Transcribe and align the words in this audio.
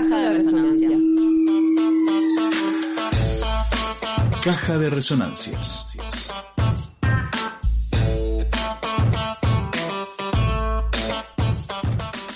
Caja 0.00 0.16
de 0.16 0.30
resonancia. 0.30 0.98
Caja 4.42 4.78
de 4.78 4.88
resonancias. 4.88 5.98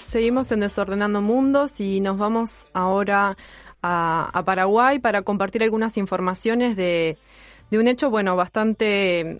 Seguimos 0.05 0.53
en 0.53 0.61
Desordenando 0.61 1.23
Mundos 1.23 1.81
y 1.81 2.01
nos 2.01 2.19
vamos 2.19 2.67
ahora 2.75 3.39
a, 3.81 4.43
Paraguay 4.45 4.99
para 4.99 5.23
compartir 5.23 5.63
algunas 5.63 5.97
informaciones 5.97 6.77
de, 6.77 7.17
de 7.71 7.79
un 7.79 7.89
hecho, 7.89 8.11
bueno, 8.11 8.37
bastante 8.37 9.39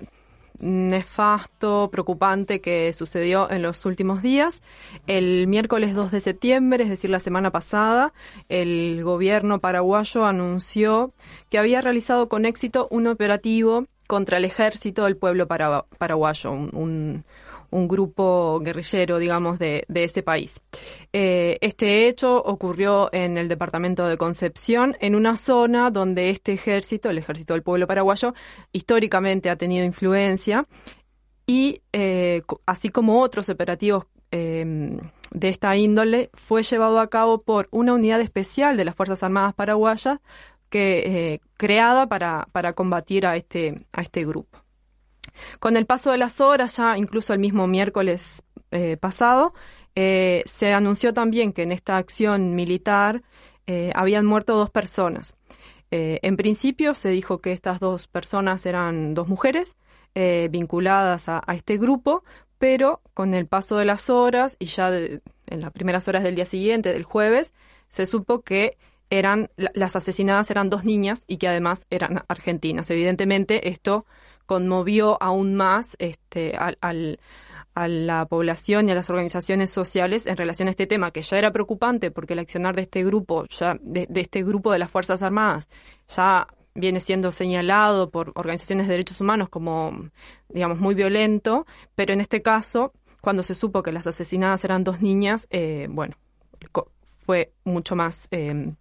nefasto, 0.59 1.89
preocupante 1.91 2.61
que 2.61 2.93
sucedió 2.93 3.51
en 3.51 3.63
los 3.63 3.85
últimos 3.87 4.23
días. 4.23 4.63
El 5.07 5.47
miércoles 5.47 5.95
2 5.95 6.11
de 6.11 6.21
septiembre, 6.21 6.85
es 6.85 6.91
decir, 6.91 7.11
la 7.11 7.19
semana 7.19 7.51
pasada, 7.51 8.13
el 8.49 9.03
gobierno 9.05 9.61
paraguayo 9.61 10.25
anunció 10.25 11.13
que 11.51 11.59
había 11.59 11.81
realizado 11.81 12.29
con 12.29 12.47
éxito 12.47 12.89
un 12.91 13.07
operativo 13.07 13.87
contra 14.07 14.37
el 14.37 14.45
ejército 14.45 15.05
del 15.05 15.17
pueblo 15.17 15.47
paraguayo, 15.49 16.53
un, 16.53 17.25
un 17.75 17.89
grupo 17.89 18.61
guerrillero, 18.61 19.19
digamos, 19.19 19.59
de, 19.59 19.85
de 19.89 20.05
ese 20.05 20.23
país. 20.23 20.61
Eh, 21.13 21.59
este 21.61 22.07
hecho 22.07 22.37
ocurrió 22.37 23.13
en 23.13 23.37
el 23.37 23.49
departamento 23.49 24.07
de 24.07 24.17
Concepción, 24.17 24.97
en 25.01 25.17
una 25.17 25.37
zona 25.37 25.91
donde 25.91 26.31
este 26.31 26.53
ejército, 26.53 27.11
el 27.11 27.19
ejército 27.19 27.55
del 27.55 27.65
pueblo 27.65 27.89
paraguayo, 27.89 28.33
históricamente 28.73 29.51
ha 29.51 29.57
tenido 29.57 29.85
influencia 29.85 30.65
y 31.47 31.83
eh, 31.93 32.43
así 32.65 32.91
como 32.91 33.21
otros 33.21 33.49
operativos 33.49 34.07
em, 34.31 35.01
de 35.33 35.49
esta 35.49 35.77
índole, 35.77 36.31
fue 36.33 36.63
llevado 36.63 37.01
a 37.01 37.11
cabo 37.11 37.43
por 37.43 37.67
una 37.73 37.93
unidad 37.93 38.21
especial 38.21 38.77
de 38.77 38.85
las 38.85 38.95
Fuerzas 38.95 39.25
Armadas 39.25 39.53
paraguayas 39.55 40.21
que, 40.69 41.33
eh, 41.35 41.41
creada 41.57 42.07
para, 42.09 42.47
para 42.53 42.73
combatir 42.75 43.27
a 43.27 43.37
este, 43.37 43.85
a 43.93 44.03
este 44.03 44.25
grupo. 44.25 44.64
Con 45.61 45.77
el 45.77 45.87
paso 45.87 46.11
de 46.11 46.19
las 46.19 46.41
horas, 46.41 46.77
ya 46.77 46.97
incluso 46.99 47.33
el 47.33 47.39
mismo 47.39 47.67
miércoles 47.67 48.43
eh, 48.71 48.97
pasado, 48.97 49.55
eh, 49.95 50.43
se 50.47 50.73
anunció 50.73 51.15
también 51.15 51.53
que 51.53 51.63
en 51.63 51.73
esta 51.73 51.97
acción 51.97 52.55
militar 52.55 53.23
eh, 53.67 53.91
habían 53.95 54.27
muerto 54.27 54.57
dos 54.57 54.71
personas. 54.71 55.37
en 55.91 56.37
principio 56.37 56.95
se 56.95 57.11
dijo 57.11 57.39
que 57.39 57.53
estas 57.53 57.79
dos 57.79 58.09
personas 58.09 58.67
eran 58.67 59.15
dos 59.15 59.29
mujeres 59.29 59.77
vinculadas 60.51 61.29
a, 61.29 61.43
este 61.55 61.79
grupo, 61.79 62.25
pero 62.59 63.01
con 63.15 63.33
el 63.33 63.47
paso 63.47 63.77
de 63.77 63.85
las 63.85 64.11
horas 64.11 64.57
y 64.59 64.67
ya 64.67 64.89
en 64.89 65.61
las 65.61 65.71
primeras 65.71 66.09
horas 66.09 66.25
del 66.25 66.35
día 66.35 66.47
siguiente, 66.47 66.93
del 66.93 67.05
jueves, 67.05 67.53
se 67.89 68.07
supo 68.07 68.43
que 68.43 68.77
eran 69.11 69.51
las 69.57 69.97
asesinadas 69.97 70.51
eran 70.51 70.71
dos 70.71 70.85
niñas 70.85 71.25
y 71.27 71.37
que 71.37 71.49
además 71.49 71.87
eran 71.91 72.25
argentinas. 72.29 72.91
Evidentemente 72.91 73.69
esto 73.69 74.07
conmovió 74.47 75.23
aún 75.23 75.55
más 75.55 75.97
este, 75.99 76.57
al, 76.57 77.19
a 77.75 77.89
la 77.89 78.27
población 78.27 78.89
y 78.89 78.93
a 78.93 78.95
las 78.95 79.11
organizaciones 79.11 79.71
sociales 79.71 80.27
en 80.27 80.37
relación 80.37 80.69
a 80.69 80.71
este 80.71 80.87
tema, 80.87 81.11
que 81.11 81.23
ya 81.23 81.39
era 81.39 81.53
preocupante 81.53 82.11
porque 82.11 82.35
el 82.35 82.39
accionar 82.39 82.77
de 82.77 82.83
este 82.83 83.05
grupo, 83.05 83.47
ya 83.49 83.77
de, 83.81 84.07
este 84.15 84.43
grupo 84.45 84.73
de 84.73 84.79
las 84.79 84.91
Fuerzas 84.91 85.23
Armadas, 85.23 85.69
ya 86.09 86.47
viene 86.75 87.01
siendo 87.01 87.33
señalado 87.33 88.11
por 88.11 88.33
organizaciones 88.35 88.87
de 88.87 88.93
derechos 88.95 89.21
humanos 89.21 89.49
como, 89.49 90.11
digamos, 90.49 90.79
muy 90.79 90.95
violento, 90.95 91.67
pero 91.95 92.13
en 92.13 92.21
este 92.21 92.43
caso, 92.43 92.93
cuando 93.21 93.43
se 93.43 93.55
supo 93.55 93.83
que 93.83 93.93
las 93.93 94.07
asesinadas 94.07 94.65
eran 94.65 94.85
dos 94.85 95.01
niñas, 95.01 95.47
eh, 95.51 95.89
bueno, 95.91 96.17
fue 97.03 97.53
mucho 97.65 97.97
más 97.97 98.29
eh, 98.31 98.73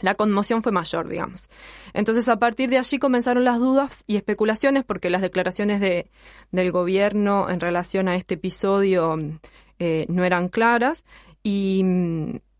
la 0.00 0.14
conmoción 0.14 0.62
fue 0.62 0.72
mayor, 0.72 1.08
digamos. 1.08 1.48
Entonces, 1.92 2.28
a 2.28 2.36
partir 2.36 2.70
de 2.70 2.78
allí 2.78 2.98
comenzaron 2.98 3.44
las 3.44 3.58
dudas 3.58 4.04
y 4.06 4.16
especulaciones 4.16 4.84
porque 4.84 5.10
las 5.10 5.22
declaraciones 5.22 5.80
de, 5.80 6.10
del 6.50 6.72
gobierno 6.72 7.50
en 7.50 7.60
relación 7.60 8.08
a 8.08 8.16
este 8.16 8.34
episodio 8.34 9.18
eh, 9.78 10.06
no 10.08 10.24
eran 10.24 10.48
claras 10.48 11.04
y, 11.42 11.84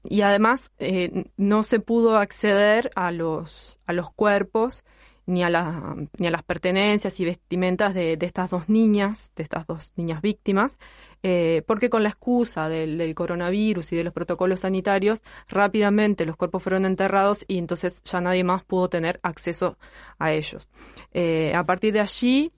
y 0.05 0.21
además 0.23 0.73
eh, 0.79 1.27
no 1.37 1.63
se 1.63 1.81
pudo 1.81 2.17
acceder 2.17 2.91
a 2.95 3.13
los, 3.13 3.81
a 3.87 3.93
los 3.93 4.13
cuerpos 4.13 4.85
ni 5.25 5.43
a, 5.45 5.51
la, 5.51 5.97
ni 6.19 6.27
a 6.27 6.31
las 6.31 6.43
pertenencias 6.43 7.19
y 7.21 7.25
vestimentas 7.25 7.95
de, 7.95 8.17
de 8.17 8.27
estas 8.27 8.51
dos 8.51 8.69
niñas, 8.69 9.31
de 9.37 9.45
estas 9.45 9.67
dos 9.67 9.93
niñas 9.97 10.21
víctimas, 10.21 10.77
eh, 11.23 11.63
porque 11.67 11.89
con 11.89 12.03
la 12.03 12.09
excusa 12.09 12.69
del, 12.69 13.15
coronavirus 13.15 13.93
y 13.93 13.97
de 13.97 14.05
los 14.05 14.13
protocolos 14.13 14.61
sanitarios, 14.61 15.23
rápidamente 15.49 16.27
los 16.27 16.37
cuerpos 16.37 16.63
fueron 16.63 16.85
enterrados 16.85 17.45
y 17.47 17.59
entonces 17.59 18.03
ya 18.03 18.21
nadie 18.21 18.45
más 18.45 18.65
pudo 18.65 18.89
tener 18.89 19.21
acceso 19.23 19.79
a 20.19 20.33
ellos. 20.33 20.69
Eh, 21.13 21.53
a 21.55 21.65
partir 21.65 21.93
de 21.93 22.01
allí, 22.01 22.53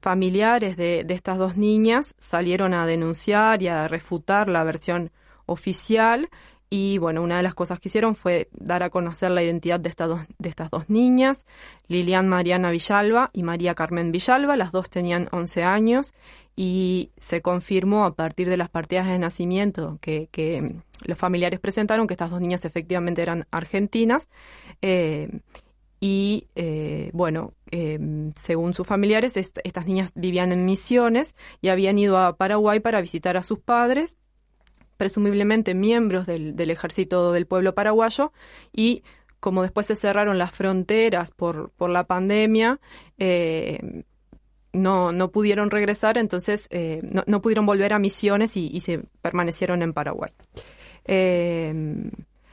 familiares 0.00 0.76
de, 0.76 1.04
de, 1.04 1.14
estas 1.14 1.38
dos 1.38 1.56
niñas 1.56 2.14
salieron 2.18 2.74
a 2.74 2.86
denunciar 2.86 3.62
y 3.62 3.68
a 3.68 3.86
refutar 3.86 4.48
la 4.48 4.64
versión 4.64 5.12
oficial 5.46 6.30
y 6.72 6.98
bueno, 6.98 7.20
una 7.22 7.36
de 7.36 7.42
las 7.42 7.54
cosas 7.54 7.80
que 7.80 7.88
hicieron 7.88 8.14
fue 8.14 8.48
dar 8.52 8.84
a 8.84 8.90
conocer 8.90 9.32
la 9.32 9.42
identidad 9.42 9.80
de 9.80 9.88
estas 9.88 10.08
dos, 10.08 10.20
de 10.38 10.48
estas 10.48 10.70
dos 10.70 10.88
niñas, 10.88 11.44
Lilian 11.88 12.28
Mariana 12.28 12.70
Villalba 12.70 13.30
y 13.32 13.42
María 13.42 13.74
Carmen 13.74 14.12
Villalba. 14.12 14.56
Las 14.56 14.70
dos 14.70 14.88
tenían 14.88 15.28
11 15.32 15.64
años 15.64 16.14
y 16.54 17.10
se 17.16 17.42
confirmó 17.42 18.04
a 18.04 18.14
partir 18.14 18.48
de 18.48 18.56
las 18.56 18.70
partidas 18.70 19.08
de 19.08 19.18
nacimiento 19.18 19.98
que, 20.00 20.28
que 20.30 20.76
los 21.02 21.18
familiares 21.18 21.58
presentaron 21.58 22.06
que 22.06 22.14
estas 22.14 22.30
dos 22.30 22.40
niñas 22.40 22.64
efectivamente 22.64 23.20
eran 23.20 23.46
argentinas. 23.50 24.28
Eh, 24.80 25.40
y 25.98 26.46
eh, 26.54 27.10
bueno, 27.12 27.52
eh, 27.72 27.98
según 28.36 28.74
sus 28.74 28.86
familiares, 28.86 29.36
estas 29.36 29.86
niñas 29.86 30.12
vivían 30.14 30.52
en 30.52 30.64
misiones 30.64 31.34
y 31.60 31.68
habían 31.68 31.98
ido 31.98 32.16
a 32.16 32.36
Paraguay 32.36 32.78
para 32.78 33.00
visitar 33.00 33.36
a 33.36 33.42
sus 33.42 33.58
padres 33.58 34.16
presumiblemente 35.00 35.74
miembros 35.74 36.26
del, 36.26 36.70
ejército 36.70 37.32
del 37.32 37.46
pueblo 37.46 37.74
paraguayo 37.74 38.34
y 38.70 39.02
como 39.40 39.62
después 39.62 39.86
se 39.86 39.94
cerraron 39.94 40.36
las 40.36 40.50
fronteras 40.50 41.30
por, 41.30 41.72
la 41.88 42.04
pandemia, 42.04 42.78
eh, 43.16 44.02
no, 44.74 45.10
no 45.10 45.30
pudieron 45.30 45.70
regresar, 45.70 46.18
entonces 46.18 46.68
eh, 46.70 47.00
no, 47.02 47.40
pudieron 47.40 47.64
volver 47.64 47.94
a 47.94 47.98
misiones 47.98 48.58
y, 48.58 48.78
se 48.80 48.98
permanecieron 49.22 49.80
en 49.80 49.94
Paraguay. 49.94 50.32
Eh, 51.06 51.72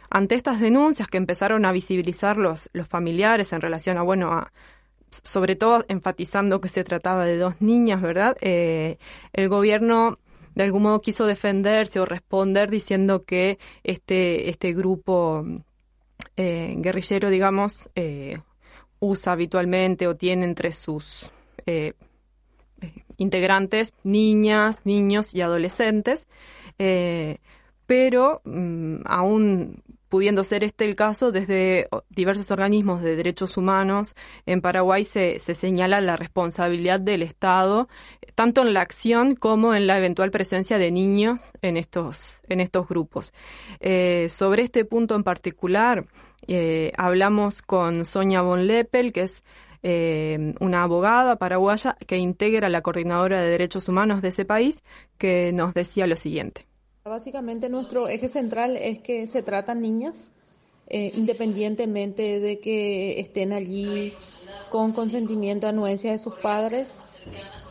ante 0.09 0.36
estas 0.36 0.62
denuncias 0.62 1.09
que 1.09 1.18
empezaron 1.18 1.66
a 1.66 1.74
visibilizar 1.74 2.38
los, 2.38 2.69
los 2.72 2.88
familiares 2.88 3.52
en 3.52 3.59
relación 3.59 3.97
a, 3.97 4.03
bueno, 4.03 4.31
a, 4.31 4.53
sobre 5.09 5.57
todo 5.57 5.84
enfatizando 5.90 6.62
que 6.62 6.69
se 6.69 6.86
trataba 6.86 7.25
de 7.25 7.38
dos 7.38 7.56
niñas, 7.59 8.02
¿verdad? 8.02 8.38
el 8.41 9.50
gobierno 9.50 10.18
de 10.57 10.63
algún 10.63 10.81
modo 10.81 11.01
quiso 11.01 11.28
defenderse 11.28 12.00
o 12.00 12.06
responder 12.06 12.72
diciendo 12.72 13.25
que 13.25 13.59
este, 13.84 14.50
este 14.50 14.73
grupo 14.73 15.45
eh, 16.35 16.73
guerrillero, 16.78 17.29
digamos, 17.29 17.91
eh, 17.94 18.40
usa 19.00 19.34
habitualmente 19.34 20.07
o 20.07 20.16
tiene 20.16 20.45
entre 20.45 20.72
sus 20.72 21.29
eh, 21.68 21.94
integrantes 23.18 23.94
niñas, 24.03 24.79
niños 24.84 25.35
y 25.35 25.41
adolescentes, 25.41 26.28
pero 27.85 28.41
mm, 28.44 29.01
aún 29.06 29.84
pudiendo 30.09 30.44
ser 30.44 30.63
este 30.63 30.85
el 30.85 30.95
caso, 30.95 31.31
desde 31.31 31.88
diversos 32.09 32.50
organismos 32.51 33.01
de 33.01 33.16
derechos 33.16 33.57
humanos 33.57 34.16
en 34.45 34.62
Paraguay 34.62 35.03
se, 35.03 35.40
se, 35.40 35.53
señala 35.53 36.01
la 36.01 36.16
responsabilidad 36.16 37.00
del 37.00 37.23
Estado, 37.23 37.88
tanto 38.35 38.62
en 38.62 38.73
la 38.73 38.81
acción 38.81 39.35
como 39.35 39.73
en 39.73 39.88
la 39.88 39.97
eventual 39.97 40.31
presencia 40.31 40.78
de 40.78 40.91
niños 40.91 41.41
en 41.62 41.78
estos, 41.78 42.41
en 42.47 42.59
estos 42.59 42.88
grupos. 42.88 43.34
Eh, 43.79 44.27
sobre 44.30 44.63
este 44.63 44.86
punto 44.86 45.15
en 45.15 45.24
particular, 45.24 46.06
eh, 46.48 46.92
hablamos 46.98 47.62
con 47.62 48.06
Sonia 48.06 48.42
von 48.42 48.68
Leppel, 48.68 49.12
que 49.12 49.21
es 49.24 49.44
eh, 49.83 50.53
una 50.60 50.83
abogada 50.83 51.38
paraguaya 51.38 51.98
que 52.07 52.18
integra 52.18 52.69
la 52.69 52.81
coordinadora 52.81 53.42
de 53.42 53.50
derechos 53.50 53.88
humanos 53.88 54.21
de 54.21 54.30
ese 54.30 54.45
país, 54.45 54.83
que 55.18 55.51
nos 55.53 55.74
decía 55.74 56.07
lo 56.07 56.15
siguiente. 56.15 56.68
Básicamente 57.07 57.69
nuestro 57.69 58.09
eje 58.09 58.27
central 58.27 58.75
es 58.75 59.00
que 59.00 59.27
se 59.27 59.42
tratan 59.42 59.81
niñas, 59.81 60.30
eh, 60.89 61.12
independientemente 61.15 62.42
de 62.42 62.59
que 62.59 63.19
estén 63.21 63.54
allí 63.54 64.13
con 64.69 64.92
consentimiento, 64.92 65.68
anuencia 65.68 66.12
de 66.12 66.19
sus 66.19 66.36
padres, 66.36 67.00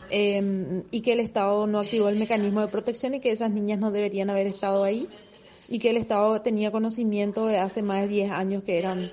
em, 0.09 0.83
y 0.89 1.01
que 1.01 1.13
el 1.13 1.19
Estado 1.19 1.67
no 1.67 1.79
activó 1.79 2.09
el 2.09 2.17
mecanismo 2.17 2.61
de 2.61 2.67
protección 2.67 3.13
y 3.13 3.19
que 3.19 3.31
esas 3.31 3.51
niñas 3.51 3.77
no 3.77 3.91
deberían 3.91 4.31
haber 4.31 4.47
estado 4.47 4.83
ahí, 4.83 5.07
y 5.69 5.77
que 5.79 5.91
el 5.91 5.97
Estado 5.97 6.41
tenía 6.41 6.71
conocimiento 6.71 7.45
de 7.45 7.59
hace 7.59 7.83
más 7.83 8.01
de 8.01 8.07
10 8.07 8.31
años 8.31 8.63
que 8.63 8.79
eran, 8.79 9.11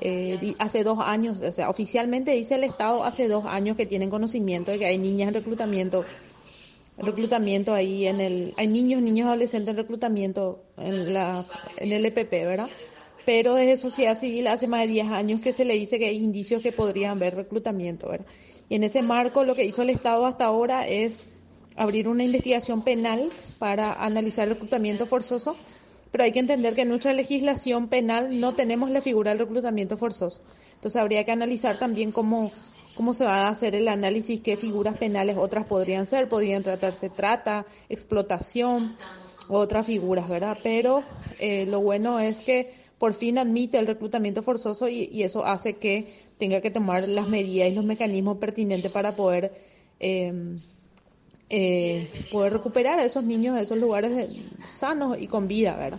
eh, 0.00 0.54
hace 0.58 0.82
dos 0.82 0.98
años, 1.00 1.40
o 1.40 1.52
sea, 1.52 1.70
oficialmente 1.70 2.32
dice 2.32 2.56
el 2.56 2.64
Estado 2.64 3.04
hace 3.04 3.28
dos 3.28 3.44
años 3.46 3.76
que 3.76 3.86
tienen 3.86 4.10
conocimiento 4.10 4.72
de 4.72 4.78
que 4.78 4.86
hay 4.86 4.98
niñas 4.98 5.28
en 5.28 5.34
reclutamiento 5.34 6.04
reclutamiento 6.98 7.74
ahí 7.74 8.06
en 8.06 8.20
el, 8.20 8.54
hay 8.56 8.68
niños, 8.68 9.02
niños 9.02 9.26
adolescentes 9.26 9.72
en 9.72 9.76
reclutamiento 9.76 10.62
en 10.76 11.12
la, 11.12 11.44
en 11.76 11.92
el 11.92 12.06
EPP, 12.06 12.30
¿verdad? 12.30 12.68
pero 13.24 13.54
desde 13.54 13.76
sociedad 13.76 14.18
civil 14.18 14.46
hace 14.46 14.68
más 14.68 14.80
de 14.82 14.88
10 14.88 15.06
años 15.08 15.40
que 15.40 15.52
se 15.52 15.64
le 15.64 15.74
dice 15.74 15.98
que 15.98 16.06
hay 16.06 16.16
indicios 16.16 16.62
que 16.62 16.72
podrían 16.72 17.16
haber 17.16 17.34
reclutamiento, 17.36 18.08
¿verdad? 18.08 18.26
Y 18.68 18.76
en 18.76 18.84
ese 18.84 19.02
marco 19.02 19.44
lo 19.44 19.54
que 19.54 19.64
hizo 19.64 19.82
el 19.82 19.90
Estado 19.90 20.26
hasta 20.26 20.46
ahora 20.46 20.86
es 20.86 21.26
abrir 21.76 22.08
una 22.08 22.24
investigación 22.24 22.82
penal 22.82 23.30
para 23.58 23.92
analizar 23.92 24.48
el 24.48 24.54
reclutamiento 24.54 25.06
forzoso, 25.06 25.56
pero 26.10 26.24
hay 26.24 26.32
que 26.32 26.38
entender 26.38 26.74
que 26.74 26.82
en 26.82 26.88
nuestra 26.88 27.12
legislación 27.12 27.88
penal 27.88 28.40
no 28.40 28.54
tenemos 28.54 28.90
la 28.90 29.00
figura 29.00 29.30
del 29.30 29.40
reclutamiento 29.40 29.96
forzoso. 29.96 30.42
Entonces 30.74 31.00
habría 31.00 31.24
que 31.24 31.32
analizar 31.32 31.78
también 31.78 32.12
cómo, 32.12 32.52
cómo 32.94 33.14
se 33.14 33.24
va 33.24 33.46
a 33.46 33.48
hacer 33.48 33.74
el 33.74 33.88
análisis, 33.88 34.40
qué 34.40 34.56
figuras 34.56 34.96
penales 34.96 35.36
otras 35.36 35.66
podrían 35.66 36.06
ser, 36.06 36.28
podrían 36.28 36.62
tratarse 36.62 37.10
trata, 37.10 37.66
explotación, 37.88 38.96
otras 39.48 39.86
figuras, 39.86 40.28
¿verdad? 40.28 40.58
Pero 40.62 41.02
eh, 41.38 41.66
lo 41.66 41.80
bueno 41.80 42.18
es 42.18 42.38
que 42.38 42.72
por 42.98 43.14
fin 43.14 43.38
admite 43.38 43.78
el 43.78 43.86
reclutamiento 43.86 44.42
forzoso 44.42 44.88
y, 44.88 45.22
eso 45.22 45.44
hace 45.44 45.74
que 45.74 46.08
tenga 46.38 46.60
que 46.60 46.70
tomar 46.70 47.08
las 47.08 47.28
medidas 47.28 47.70
y 47.70 47.74
los 47.74 47.84
mecanismos 47.84 48.38
pertinentes 48.38 48.90
para 48.90 49.16
poder 49.16 49.52
em, 50.00 50.60
eh, 51.50 52.08
poder 52.32 52.54
recuperar 52.54 52.98
a 52.98 53.04
esos 53.04 53.24
niños 53.24 53.56
de 53.56 53.62
esos 53.62 53.78
lugares 53.78 54.30
sanos 54.66 55.18
y 55.20 55.26
con 55.26 55.48
vida, 55.48 55.76
¿verdad? 55.76 55.98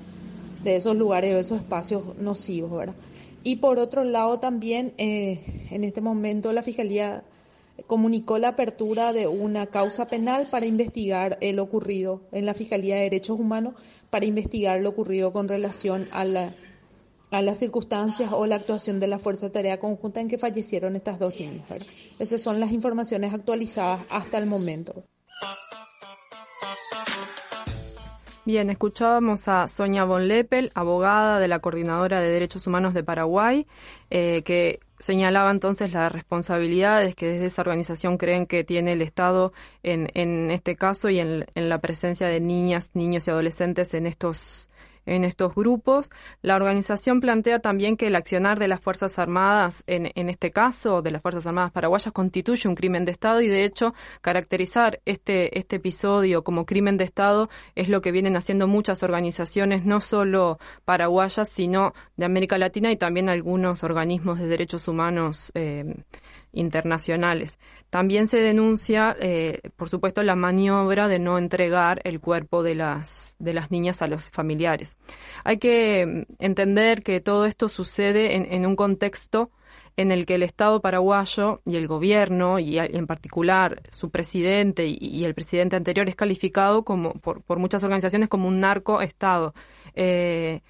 De 0.64 0.78
esos 0.78 0.96
lugares, 0.96 1.34
de 1.34 1.42
esos 1.42 1.60
espacios 1.60 2.18
nocivos, 2.18 2.72
¿verdad? 2.72 2.96
Y 3.48 3.58
por 3.58 3.78
otro 3.78 4.04
lado 4.04 4.40
también, 4.40 4.96
eh, 4.98 5.68
en 5.70 5.84
este 5.84 6.02
momento 6.02 6.52
la 6.52 6.64
Fiscalía 6.64 7.24
comunicó 7.86 8.40
la 8.40 8.48
apertura 8.48 9.14
de 9.14 9.28
una 9.28 9.68
causa 9.68 10.08
penal 10.08 10.48
para 10.50 10.66
investigar 10.66 11.38
lo 11.40 11.62
ocurrido 11.62 12.22
en 12.32 12.48
la 12.48 12.56
Fiscalía 12.56 12.96
de 12.96 13.04
Derechos 13.04 13.40
Humanos, 13.40 13.76
para 14.10 14.26
investigar 14.26 14.82
lo 14.82 14.90
ocurrido 14.90 15.32
con 15.32 15.48
relación 15.48 16.08
a 16.12 16.26
la 16.26 16.56
a 17.30 17.44
las 17.44 17.60
circunstancias 17.60 18.32
o 18.34 18.48
la 18.48 18.56
actuación 18.56 19.00
de 19.00 19.08
la 19.08 19.20
Fuerza 19.20 19.46
de 19.46 19.52
Tarea 19.52 19.80
Conjunta 19.80 20.22
en 20.22 20.28
que 20.28 20.40
fallecieron 20.40 20.96
estas 20.96 21.20
dos 21.20 21.40
niñas. 21.40 21.68
Esas 22.18 22.42
son 22.42 22.60
las 22.60 22.72
informaciones 22.72 23.32
actualizadas 23.32 24.08
hasta 24.10 24.40
el 24.40 24.48
momento. 24.48 25.04
Bien, 28.46 28.70
escuchábamos 28.70 29.48
a 29.48 29.68
Sonia 29.68 30.04
Von 30.04 30.28
Leppel, 30.28 30.72
abogada 30.76 31.40
de 31.40 31.48
la 31.48 31.58
Coordinadora 31.58 32.22
de 32.22 32.30
Derechos 32.30 32.68
Humanos 32.68 32.94
de 32.94 33.04
Paraguay, 33.04 33.66
eh, 34.12 34.44
que 34.44 34.82
señalaba 35.00 35.50
entonces 35.50 35.92
las 35.92 36.12
responsabilidades 36.12 37.16
que 37.16 37.26
desde 37.26 37.48
esa 37.48 37.64
organización 37.64 38.20
creen 38.20 38.46
que 38.46 38.64
tiene 38.64 38.94
el 38.94 39.02
Estado 39.02 39.52
en, 39.82 40.10
en 40.14 40.52
este 40.52 40.76
caso 40.76 41.10
y 41.10 41.20
en, 41.20 41.48
en 41.56 41.70
la 41.70 41.80
presencia 41.80 42.28
de 42.28 42.40
niñas, 42.40 42.92
niños 42.94 43.28
y 43.28 43.32
adolescentes 43.32 43.96
en 43.96 44.06
estos 44.06 44.68
en 45.06 45.24
estos 45.24 45.56
grupos. 45.56 46.10
La 46.42 46.56
organización 46.56 47.20
plantea 47.20 47.60
también 47.60 47.98
que 47.98 48.08
el 48.08 48.16
accionar 48.16 48.60
de 48.60 48.68
las 48.68 48.80
Fuerzas 48.80 49.20
Armadas, 49.20 49.84
en, 49.88 50.12
en 50.16 50.30
este 50.30 50.52
caso 50.52 51.02
de 51.02 51.12
las 51.12 51.22
Fuerzas 51.22 51.46
Armadas 51.46 51.72
paraguayas, 51.72 52.14
constituye 52.14 52.68
un 52.68 52.76
crimen 52.76 53.06
de 53.06 53.12
Estado 53.12 53.42
y 53.42 53.48
de 53.48 53.64
hecho 53.64 53.94
caracterizar 54.22 55.02
este, 55.06 55.58
este 55.58 55.78
episodio 55.78 56.44
como 56.44 56.66
crimen 56.66 56.98
de 56.98 57.04
Estado 57.04 57.50
es 57.76 57.90
lo 57.90 58.02
que 58.02 58.12
vienen 58.12 58.36
haciendo 58.36 58.68
muchas 58.68 59.04
organizaciones, 59.04 59.86
no 59.86 60.02
solo 60.02 60.60
paraguayas, 60.86 61.50
sino 61.50 61.94
de 62.18 62.26
América 62.26 62.58
Latina 62.58 62.92
y 62.92 62.98
también 62.98 63.30
algunos 63.30 63.84
organismos 63.84 64.40
de 64.40 64.48
derechos 64.48 64.88
humanos. 64.88 65.52
Eh, 65.56 65.96
internacionales. 66.56 67.60
También 67.90 68.28
se 68.28 68.40
denuncia, 68.40 69.16
eh, 69.20 69.62
por 69.76 69.90
supuesto, 69.90 70.24
la 70.24 70.36
maniobra 70.36 71.08
de 71.08 71.20
no 71.20 71.38
entregar 71.38 72.02
el 72.04 72.20
cuerpo 72.20 72.64
de 72.64 72.76
las, 72.76 73.36
de 73.40 73.54
las 73.54 73.72
niñas 73.72 74.02
a 74.02 74.08
los 74.08 74.30
familiares. 74.32 74.98
Hay 75.44 75.58
que 75.58 76.06
mm, 76.06 76.44
entender 76.44 77.04
que 77.04 77.22
todo 77.22 77.46
esto 77.46 77.70
sucede 77.70 78.36
en, 78.36 78.66
un 78.66 78.76
contexto 78.76 79.52
en 79.98 80.12
el 80.12 80.26
que 80.26 80.36
el 80.36 80.44
Estado 80.44 80.82
paraguayo 80.82 81.62
y 81.66 81.78
el 81.78 81.88
gobierno, 81.88 82.60
y 82.60 82.80
en 82.80 83.08
particular 83.08 83.82
su 83.92 84.10
presidente 84.10 84.86
y, 84.88 85.24
el 85.24 85.34
presidente 85.34 85.78
anterior, 85.78 86.10
es 86.10 86.16
calificado 86.16 86.84
como, 86.84 87.14
por, 87.14 87.44
por 87.44 87.60
muchas 87.60 87.84
organizaciones 87.84 88.28
como 88.28 88.48
un 88.48 88.60
narcoestado. 88.60 89.54
Eh, 89.94 90.62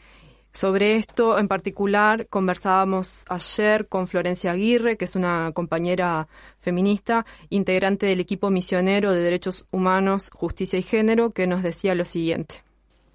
sobre 0.55 0.95
esto 0.95 1.37
en 1.37 1.49
particular 1.49 2.27
conversábamos 2.27 3.25
ayer 3.27 3.89
con 3.89 4.07
Florencia 4.07 4.51
Aguirre, 4.51 4.95
que 4.95 5.03
es 5.03 5.17
una 5.17 5.51
compañera 5.53 6.29
feminista, 6.59 7.25
integrante 7.49 8.05
del 8.05 8.21
equipo 8.21 8.49
misionero 8.49 9.11
de 9.11 9.19
Derechos 9.19 9.65
Humanos, 9.71 10.31
Justicia 10.33 10.79
y 10.79 10.81
Género, 10.81 11.31
que 11.31 11.45
nos 11.45 11.61
decía 11.61 11.93
lo 11.93 12.05
siguiente. 12.05 12.63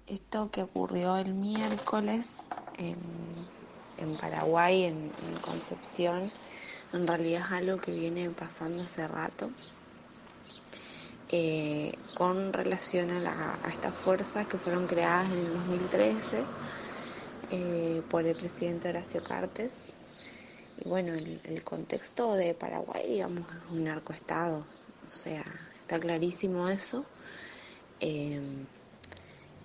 Esto 0.05 0.51
que 0.51 0.61
ocurrió 0.61 1.17
el 1.17 1.33
miércoles 1.33 2.27
en, 2.77 4.15
Paraguay, 4.17 4.83
en, 4.83 5.11
Concepción, 5.41 6.31
en 6.93 7.07
realidad 7.07 7.41
es 7.47 7.51
algo 7.53 7.77
que 7.79 7.91
viene 7.91 8.29
pasando 8.29 8.83
hace 8.83 9.07
rato. 9.07 9.49
Eh, 11.29 11.93
con 12.15 12.53
relación 12.53 13.09
a, 13.25 13.57
a 13.63 13.69
estas 13.69 13.95
fuerzas 13.95 14.45
que 14.45 14.57
fueron 14.57 14.85
creadas 14.85 15.31
en 15.31 15.37
el 15.39 15.53
2013 15.53 16.43
eh, 17.53 18.01
por 18.09 18.25
el 18.25 18.35
presidente 18.35 18.87
Horacio 18.87 19.21
Cartes. 19.21 19.91
Y 20.79 20.87
bueno, 20.87 21.13
el, 21.13 21.63
contexto 21.65 22.33
de 22.35 22.53
Paraguay, 22.53 23.05
digamos, 23.07 23.45
es 23.45 23.71
un 23.71 23.83
narcoestado, 23.83 24.65
o 25.05 25.09
sea, 25.09 25.43
está 25.81 25.99
clarísimo 25.99 26.69
eso. 26.69 27.05
Eh, 27.99 28.39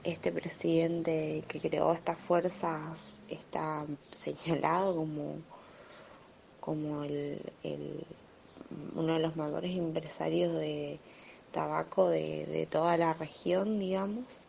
este 0.03 0.33
presidente 0.33 1.44
que 1.47 1.61
creó 1.61 1.93
estas 1.93 2.19
fuerzas 2.19 3.21
está 3.29 3.87
señalado 4.11 4.97
como, 4.97 5.37
como 6.61 7.05
el, 7.05 7.41
uno 8.97 9.15
de 9.15 9.21
los 9.21 9.37
mayores 9.37 9.77
empresarios 9.77 10.53
de 10.55 10.99
tabaco 11.53 12.09
de 12.09 12.67
toda 12.69 12.97
la 12.97 13.15
región, 13.15 13.79
digamos 13.79 14.47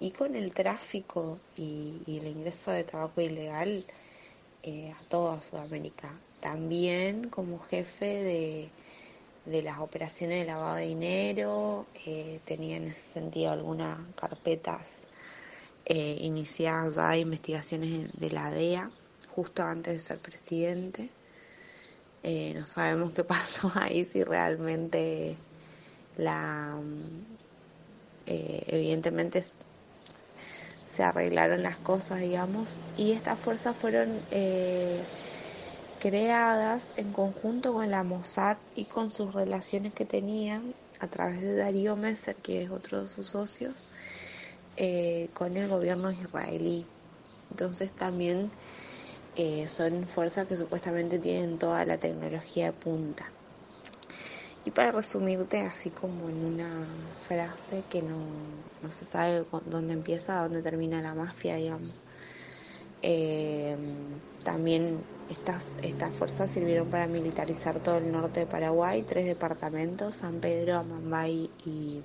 y 0.00 0.10
con 0.10 0.36
el 0.36 0.52
tráfico 0.52 1.38
y, 1.56 2.02
el 2.06 2.26
ingreso 2.26 2.70
de 2.70 2.84
tabaco 2.84 3.20
ilegal 3.20 3.84
eh, 4.62 4.92
a 4.92 5.08
toda 5.08 5.40
Sudamérica. 5.40 6.10
También 6.40 7.28
como 7.28 7.58
jefe 7.60 8.70
de, 9.46 9.62
las 9.62 9.78
operaciones 9.78 10.40
de 10.40 10.46
lavado 10.46 10.76
de 10.76 10.86
dinero, 10.86 11.86
eh, 12.04 12.40
tenía 12.44 12.76
en 12.76 12.84
ese 12.88 13.12
sentido 13.12 13.52
algunas 13.52 13.98
carpetas 14.16 15.04
eh, 15.86 16.18
iniciadas 16.20 16.96
ya 16.96 17.10
de 17.10 17.20
investigaciones 17.20 18.10
de 18.12 18.30
la 18.30 18.50
DEA 18.50 18.90
justo 19.34 19.62
antes 19.62 19.94
de 19.94 20.00
ser 20.00 20.18
presidente. 20.18 21.08
no 22.54 22.66
sabemos 22.66 23.12
qué 23.12 23.24
pasó 23.34 23.70
ahí, 23.74 24.04
si 24.04 24.24
realmente 24.24 25.36
la... 26.16 26.78
evidentemente 28.26 29.44
se 30.96 31.04
arreglaron 31.04 31.62
las 31.64 31.78
cosas, 31.80 32.20
digamos, 32.20 32.82
y 32.94 33.12
estas 33.12 33.40
fuerzas 33.40 33.78
fueron 33.78 34.26
eh, 34.32 35.10
creadas 35.98 36.92
en 36.96 37.12
conjunto 37.12 37.74
con 37.74 37.90
la 37.90 38.04
Mossad 38.04 38.58
y 38.74 38.86
con 38.88 39.10
sus 39.10 39.34
relaciones 39.34 39.94
que 39.94 40.06
tenían 40.06 40.76
a 41.00 41.08
través 41.08 41.42
de 41.42 41.56
Darío 41.56 41.96
Messer, 41.96 42.36
que 42.42 42.62
es 42.64 42.70
otro 42.70 43.02
de 43.02 43.08
sus 43.08 43.28
socios, 43.30 43.90
eh, 44.76 45.30
con 45.34 45.56
el 45.58 45.68
gobierno 45.68 46.12
israelí. 46.12 46.92
Entonces 47.50 47.94
también 47.96 48.52
eh, 49.36 49.68
son 49.68 50.06
fuerzas 50.08 50.46
que 50.48 50.56
supuestamente 50.56 51.20
tienen 51.20 51.58
toda 51.58 51.86
la 51.86 51.98
tecnología 52.00 52.66
de 52.72 52.78
punta. 52.78 53.35
Y 54.66 54.72
para 54.72 54.90
resumirte 54.90 55.60
así 55.60 55.90
como 55.90 56.28
en 56.28 56.44
una 56.44 56.84
frase 57.28 57.84
que 57.88 58.02
no, 58.02 58.18
se 58.90 59.04
sabe 59.04 59.44
dónde 59.70 59.94
empieza, 59.94 60.42
dónde 60.42 60.60
termina 60.60 61.00
la 61.00 61.14
mafia, 61.14 61.54
digamos. 61.54 61.92
Eh, 63.00 63.76
también 64.42 64.98
estas, 65.30 65.64
estas 65.82 66.12
fuerzas 66.16 66.50
sirvieron 66.50 66.88
para 66.88 67.06
militarizar 67.06 67.78
todo 67.78 67.98
el 67.98 68.10
norte 68.10 68.40
de 68.40 68.46
Paraguay, 68.46 69.02
tres 69.02 69.26
departamentos, 69.26 70.16
San 70.16 70.40
Pedro, 70.40 70.78
Amambay 70.78 71.48
y, 71.64 72.02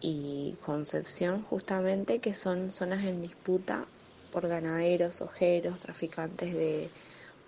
y 0.00 0.56
Concepción, 0.64 1.42
justamente, 1.42 2.20
que 2.20 2.32
son 2.32 2.72
zonas 2.72 3.04
en 3.04 3.20
disputa 3.20 3.84
por 4.32 4.48
ganaderos, 4.48 5.20
ojeros, 5.20 5.78
traficantes 5.78 6.54
de 6.54 6.88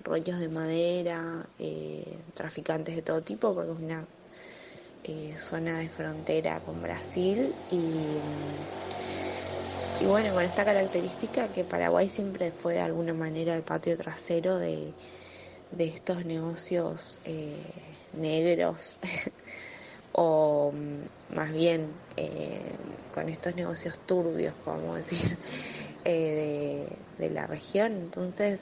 rollos 0.01 0.39
de 0.39 0.49
madera, 0.49 1.49
eh, 1.59 2.19
traficantes 2.35 2.95
de 2.97 3.03
todo 3.03 3.23
tipo, 3.23 3.55
porque 3.55 3.73
es 3.73 3.79
una 3.79 4.07
eh, 5.05 5.37
zona 5.39 5.79
de 5.79 5.89
frontera 5.89 6.61
con 6.61 6.81
Brasil 6.83 7.55
y, 7.69 8.21
y 10.01 10.07
bueno, 10.07 10.33
con 10.35 10.43
esta 10.43 10.65
característica 10.65 11.49
que 11.49 11.65
Paraguay 11.65 12.09
siempre 12.09 12.53
fue 12.53 12.75
de 12.75 12.81
alguna 12.81 13.15
manera 13.15 13.55
el 13.57 13.63
patio 13.63 13.97
trasero 13.97 14.59
de, 14.59 14.95
de 15.71 15.85
estos 15.87 16.25
negocios 16.25 17.21
eh, 17.25 17.57
negros 18.13 18.99
o 20.13 20.73
mm, 20.73 21.35
más 21.35 21.53
bien 21.53 21.89
con 23.11 23.29
estos 23.29 23.55
negocios 23.55 23.99
turbios, 24.07 24.55
podemos 24.65 24.97
decir, 24.97 25.39
de, 26.05 27.31
la 27.31 27.47
región. 27.47 27.93
Entonces, 27.93 28.61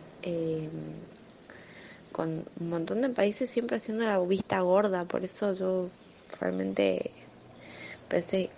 con 2.13 2.45
un 2.61 2.71
montón 2.71 3.01
de 3.03 3.09
países 3.09 3.51
siempre 3.51 3.79
haciendo 3.79 4.05
la 4.05 4.19
vista 4.21 4.61
gorda, 4.61 5.05
por 5.05 5.25
eso 5.25 5.53
yo 5.55 5.89
realmente 6.41 7.11
parece 8.09 8.51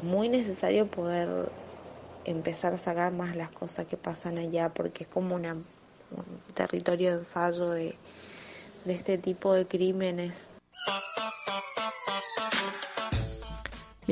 muy 0.00 0.28
necesario 0.28 0.86
poder 0.86 1.52
empezar 2.24 2.72
a 2.74 2.78
sacar 2.78 3.12
más 3.12 3.36
las 3.36 3.50
cosas 3.50 3.86
que 3.86 3.96
pasan 3.96 4.38
allá, 4.38 4.68
porque 4.70 5.04
es 5.04 5.08
como 5.08 5.34
una, 5.34 5.54
un 5.54 5.64
territorio 6.54 7.12
de 7.12 7.18
ensayo 7.18 7.70
de, 7.70 7.94
de 8.84 8.94
este 8.94 9.18
tipo 9.18 9.54
de 9.54 9.66
crímenes. 9.66 10.48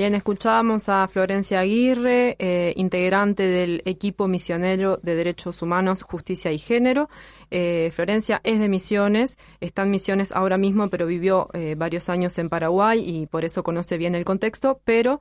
Bien, 0.01 0.15
escuchábamos 0.15 0.89
a 0.89 1.07
Florencia 1.09 1.61
Aguirre, 1.61 2.35
eh, 2.39 2.73
integrante 2.77 3.43
del 3.43 3.83
equipo 3.85 4.29
misionero 4.29 4.99
de 5.03 5.15
Derechos 5.15 5.61
Humanos, 5.61 6.01
Justicia 6.01 6.51
y 6.53 6.57
Género. 6.57 7.11
Eh, 7.51 7.93
Florencia 7.93 8.41
es 8.43 8.59
de 8.61 8.71
Misiones, 8.71 9.37
está 9.61 9.83
en 9.83 9.91
Misiones 9.91 10.33
ahora 10.33 10.57
mismo, 10.57 10.89
pero 10.89 11.05
vivió 11.05 11.51
eh, 11.53 11.75
varios 11.77 12.09
años 12.09 12.39
en 12.39 12.49
Paraguay 12.49 13.07
y 13.07 13.27
por 13.27 13.45
eso 13.45 13.63
conoce 13.63 13.99
bien 13.99 14.15
el 14.15 14.25
contexto, 14.25 14.81
pero 14.85 15.21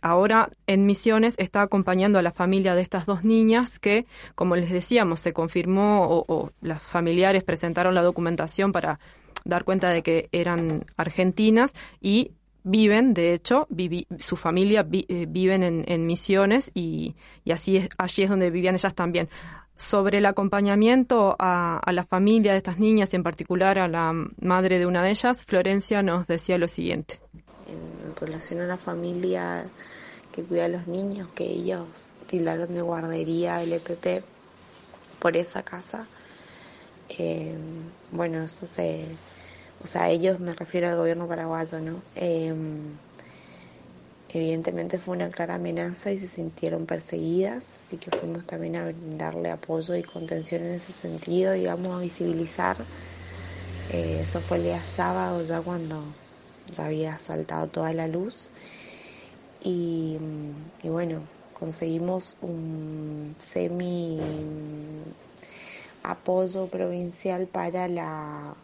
ahora 0.00 0.48
en 0.66 0.86
Misiones 0.86 1.34
está 1.36 1.60
acompañando 1.60 2.18
a 2.18 2.22
la 2.22 2.32
familia 2.32 2.74
de 2.74 2.80
estas 2.80 3.04
dos 3.04 3.22
niñas 3.22 3.78
que, 3.78 4.06
como 4.34 4.56
les 4.56 4.70
decíamos, 4.70 5.20
se 5.20 5.34
confirmó 5.34 6.06
o, 6.06 6.24
o 6.26 6.52
las 6.62 6.82
familiares 6.82 7.44
presentaron 7.44 7.94
la 7.94 8.00
documentación 8.00 8.72
para 8.72 8.98
dar 9.44 9.64
cuenta 9.64 9.90
de 9.90 10.02
que 10.02 10.30
eran 10.32 10.86
argentinas 10.96 11.74
y 12.00 12.30
viven, 12.64 13.14
de 13.14 13.34
hecho, 13.34 13.68
su 14.18 14.36
familia 14.36 14.86
eh, 14.90 15.26
viven 15.28 15.62
en, 15.62 16.06
misiones 16.06 16.70
y, 16.74 17.14
así 17.50 17.76
es, 17.76 17.88
allí 17.98 18.24
es 18.24 18.30
donde 18.30 18.50
vivían 18.50 18.74
ellas 18.74 18.94
también. 18.94 19.28
Sobre 19.76 20.18
el 20.18 20.26
acompañamiento 20.26 21.36
a, 21.38 21.80
la 21.92 22.04
familia 22.04 22.52
de 22.52 22.58
estas 22.58 22.78
niñas 22.78 23.12
y 23.12 23.16
en 23.16 23.22
particular 23.22 23.78
a 23.78 23.88
la 23.88 24.12
madre 24.40 24.78
de 24.78 24.86
una 24.86 25.02
de 25.02 25.10
ellas, 25.10 25.44
Florencia 25.44 26.02
nos 26.02 26.26
decía 26.26 26.58
lo 26.58 26.68
siguiente. 26.68 27.20
En 27.68 28.16
relación 28.16 28.60
a 28.60 28.66
la 28.66 28.76
familia 28.76 29.66
que 30.32 30.42
cuida 30.42 30.64
a 30.64 30.68
los 30.68 30.86
niños, 30.86 31.28
que 31.34 31.44
ellos 31.44 31.86
tildaron 32.26 32.74
de 32.74 32.80
guardería 32.80 33.62
LPP 33.62 34.24
por 35.18 35.36
esa 35.36 35.62
casa, 35.62 36.06
eh, 37.08 37.54
bueno, 38.10 38.44
eso 38.44 38.66
se 38.66 39.04
o 39.84 39.86
sea, 39.86 40.10
ellos 40.10 40.40
me 40.40 40.54
refiero 40.54 40.88
al 40.88 40.96
gobierno 40.96 41.28
paraguayo, 41.28 41.80
¿no? 41.80 42.02
Em, 42.16 42.98
evidentemente 44.28 44.98
fue 44.98 45.16
una 45.16 45.30
clara 45.30 45.54
amenaza 45.54 46.10
y 46.12 46.18
se 46.18 46.28
sintieron 46.28 46.86
perseguidas, 46.86 47.64
así 47.86 47.98
que 47.98 48.10
fuimos 48.10 48.44
también 48.46 48.76
a 48.76 48.86
brindarle 48.86 49.50
apoyo 49.50 49.94
y 49.96 50.02
contención 50.02 50.62
en 50.64 50.72
ese 50.72 50.92
sentido, 50.92 51.52
digamos, 51.52 51.96
a 51.96 52.00
visibilizar. 52.00 52.86
Eh, 53.88 54.20
eso 54.22 54.40
fue 54.42 54.58
el 54.58 54.64
día 54.64 54.84
sábado, 54.84 55.42
ya 55.42 55.60
cuando 55.62 56.16
ya 56.66 56.86
había 56.86 57.18
saltado 57.18 57.68
toda 57.68 57.92
la 57.92 58.08
luz. 58.08 58.50
Y, 59.60 60.18
y 60.82 60.88
bueno, 60.88 61.28
conseguimos 61.52 62.36
un 62.40 63.36
semi 63.38 65.04
apoyo 66.02 66.68
provincial 66.68 67.48
para 67.48 67.88
la 67.88 68.56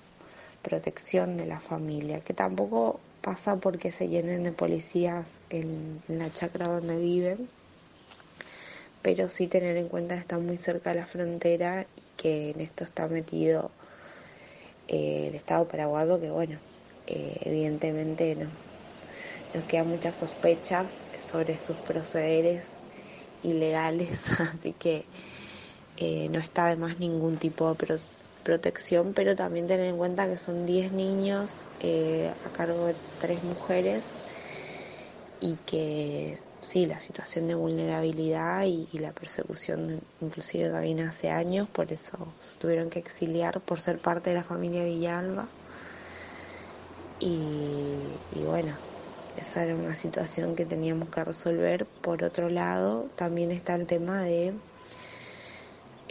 protección 0.62 1.36
de 1.36 1.46
la 1.46 1.60
familia, 1.60 2.20
que 2.20 2.34
tampoco 2.34 3.00
pasa 3.20 3.56
porque 3.56 3.92
se 3.92 4.08
llenen 4.08 4.44
de 4.44 4.52
policías 4.52 5.28
en, 5.50 6.00
la 6.08 6.32
chacra 6.32 6.68
donde 6.68 6.96
viven, 6.96 7.48
pero 9.02 9.28
sí 9.28 9.46
tener 9.46 9.76
en 9.76 9.88
cuenta 9.88 10.14
que 10.14 10.20
está 10.20 10.38
muy 10.38 10.56
cerca 10.56 10.90
de 10.90 11.00
la 11.00 11.06
frontera 11.06 11.86
y 11.96 12.02
que 12.16 12.50
en 12.50 12.60
esto 12.60 12.84
está 12.84 13.06
metido 13.08 13.70
eh, 14.88 15.28
el 15.28 15.34
Estado 15.34 15.66
paraguayo, 15.66 16.20
que 16.20 16.30
bueno, 16.30 16.58
eh, 17.06 17.38
evidentemente 17.42 18.34
no, 18.36 18.50
nos 19.54 19.64
quedan 19.64 19.88
muchas 19.88 20.16
sospechas 20.16 20.92
sobre 21.22 21.58
sus 21.58 21.76
procederes 21.78 22.66
ilegales, 23.42 24.18
así 24.40 24.72
que 24.72 25.04
eh, 25.96 26.28
no 26.30 26.38
está 26.38 26.66
además 26.66 26.98
ningún 26.98 27.36
tipo 27.36 27.68
de 27.68 27.74
protección, 28.42 29.12
pero 29.14 29.36
también 29.36 29.66
tener 29.66 29.86
en 29.86 29.96
cuenta 29.96 30.28
que 30.28 30.38
son 30.38 30.66
10 30.66 30.92
niños 30.92 31.66
eh, 31.80 32.34
a 32.42 32.50
cargo 32.50 32.86
de 32.86 32.96
3 33.18 33.42
mujeres 33.44 34.04
y 35.40 35.56
que 35.66 36.38
sí, 36.60 36.86
la 36.86 37.00
situación 37.00 37.48
de 37.48 37.54
vulnerabilidad 37.54 38.64
y, 38.64 38.86
la 38.98 39.12
persecución 39.12 40.00
inclusive 40.20 40.68
también 40.70 41.00
hace 41.00 41.30
años, 41.30 41.68
por 41.68 41.92
eso 41.92 42.34
se 42.40 42.58
tuvieron 42.58 42.90
que 42.90 42.98
exiliar 42.98 43.60
por 43.60 43.80
ser 43.80 43.98
parte 43.98 44.30
de 44.30 44.36
la 44.36 44.44
familia 44.44 44.84
Villalba. 44.84 45.48
Y, 47.18 48.20
y 48.30 48.44
bueno, 48.44 48.78
esa 49.36 49.62
era 49.64 49.74
una 49.74 49.94
situación 49.94 50.56
que 50.56 50.64
teníamos 50.66 51.10
que 51.10 51.24
resolver. 51.24 51.86
Por 51.86 52.24
otro 52.24 52.48
lado, 52.48 53.10
también 53.16 53.50
está 53.50 53.74
el 53.74 53.86
tema 53.86 54.22
de 54.22 54.54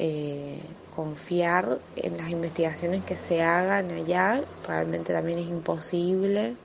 eh, 0.01 0.62
confiar 0.96 1.77
en 1.98 2.15
las 2.15 2.29
investigaciones 2.29 3.03
que 3.03 3.18
se 3.18 3.41
hagan 3.41 3.91
allá, 3.91 4.41
realmente 4.63 5.12
también 5.12 5.39
es 5.39 5.48
imposible. 5.48 6.56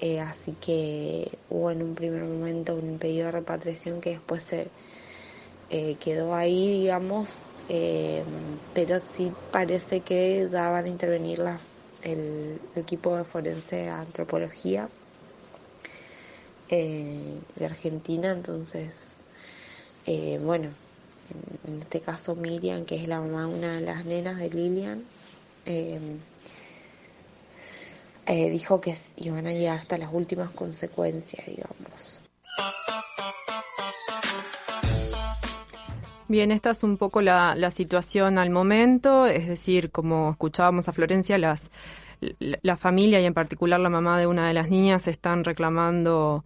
Eh, 0.00 0.18
así 0.18 0.52
que 0.60 1.38
hubo 1.48 1.70
en 1.70 1.84
un 1.84 1.94
primer 1.94 2.24
momento 2.24 2.74
un 2.74 2.98
pedido 2.98 3.26
de 3.26 3.32
repatriación 3.32 4.00
que 4.00 4.10
después 4.10 4.42
se 4.42 4.66
eh, 5.70 5.94
quedó 6.00 6.34
ahí, 6.34 6.80
digamos, 6.80 7.28
pero 8.74 8.98
sí 8.98 9.32
parece 9.52 10.00
que 10.00 10.48
ya 10.50 10.68
van 10.68 10.86
a 10.86 10.88
intervenir 10.88 11.38
la, 11.38 11.60
el, 12.02 12.58
equipo 12.74 13.16
de 13.16 13.22
forense 13.24 13.88
antropología 13.88 14.88
de 16.68 17.64
Argentina, 17.64 18.32
entonces, 18.32 19.16
bueno, 20.40 20.70
en, 21.66 21.82
este 21.82 22.00
caso 22.00 22.34
Miriam, 22.34 22.84
que 22.84 22.96
es 22.96 23.08
la 23.08 23.20
mamá 23.20 23.46
de 23.46 23.54
una 23.54 23.74
de 23.74 23.80
las 23.82 24.04
nenas 24.04 24.38
de 24.38 24.50
Lilian, 24.50 25.02
em, 25.66 26.18
eh, 28.26 28.50
dijo 28.50 28.80
que 28.80 28.96
iban 29.16 29.46
a 29.46 29.52
llegar 29.52 29.78
hasta 29.78 29.98
las 29.98 30.12
últimas 30.12 30.50
consecuencias, 30.50 31.46
digamos. 31.46 32.22
Bien, 36.28 36.50
esta 36.50 36.70
es 36.70 36.82
un 36.82 36.96
poco 36.96 37.20
la, 37.20 37.54
la 37.56 37.70
situación 37.70 38.38
al 38.38 38.50
momento, 38.50 39.26
es 39.26 39.46
decir, 39.46 39.90
como 39.90 40.30
escuchábamos 40.30 40.88
a 40.88 40.92
Florencia, 40.92 41.36
las, 41.36 41.70
la 42.38 42.76
familia 42.76 43.20
y 43.20 43.26
en 43.26 43.34
particular 43.34 43.80
la 43.80 43.88
mamá 43.88 44.18
de 44.18 44.26
una 44.26 44.46
de 44.46 44.54
las 44.54 44.68
niñas 44.68 45.08
están 45.08 45.44
reclamando 45.44 46.44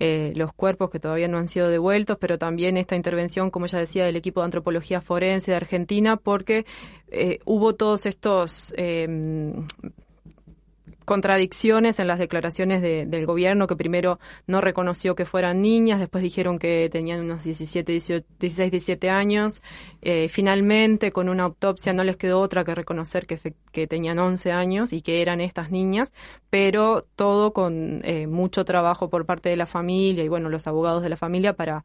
eh, 0.00 0.32
los 0.36 0.52
cuerpos 0.52 0.90
que 0.90 0.98
todavía 0.98 1.28
no 1.28 1.38
han 1.38 1.48
sido 1.48 1.68
devueltos, 1.68 2.18
pero 2.18 2.38
también 2.38 2.76
esta 2.76 2.96
intervención, 2.96 3.50
como 3.50 3.66
ya 3.66 3.78
decía, 3.78 4.04
del 4.04 4.16
equipo 4.16 4.40
de 4.40 4.46
antropología 4.46 5.00
forense 5.00 5.52
de 5.52 5.56
Argentina, 5.56 6.16
porque 6.16 6.66
eh, 7.08 7.38
hubo 7.44 7.74
todos 7.74 8.06
estos 8.06 8.74
eh, 8.76 9.06
contradicciones 11.04 11.98
en 11.98 12.06
las 12.06 12.18
declaraciones 12.18 12.82
del 12.82 13.26
gobierno, 13.26 13.66
que 13.66 13.76
primero 13.76 14.18
no 14.46 14.60
reconoció 14.60 15.14
que 15.14 15.24
fueran 15.24 15.60
niñas, 15.60 16.00
después 16.00 16.22
dijeron 16.22 16.58
que 16.58 16.88
tenían 16.90 17.20
unos 17.20 17.44
17, 17.44 17.92
16, 17.92 18.70
17 18.70 19.10
años. 19.10 19.62
Eh, 20.02 20.28
finalmente, 20.28 21.12
con 21.12 21.28
una 21.28 21.44
autopsia 21.44 21.92
no 21.92 22.04
les 22.04 22.16
quedó 22.16 22.40
otra 22.40 22.64
que 22.64 22.74
reconocer 22.74 23.26
que, 23.26 23.54
que 23.72 23.86
tenían 23.86 24.18
11 24.18 24.52
años 24.52 24.92
y 24.92 25.00
que 25.00 25.22
eran 25.22 25.40
estas 25.40 25.70
niñas, 25.70 26.12
pero 26.50 27.04
todo 27.16 27.52
con 27.52 28.00
eh, 28.04 28.26
mucho 28.26 28.64
trabajo 28.64 29.10
por 29.10 29.26
parte 29.26 29.48
de 29.48 29.56
la 29.56 29.66
familia 29.66 30.24
y, 30.24 30.28
bueno, 30.28 30.48
los 30.48 30.66
abogados 30.66 31.02
de 31.02 31.08
la 31.08 31.16
familia 31.16 31.54
para, 31.54 31.84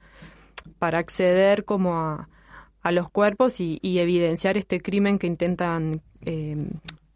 para 0.80 1.00
acceder 1.00 1.66
como 1.66 1.96
a, 1.96 2.30
a 2.82 2.92
los 2.92 3.12
cuerpos 3.12 3.60
y, 3.60 3.80
evidenciar 3.82 4.58
este 4.58 4.82
crimen 4.82 5.20
que 5.20 5.28
intentan 5.28 6.02
eh, 6.26 6.56